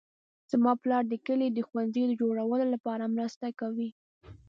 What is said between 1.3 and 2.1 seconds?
د ښوونځي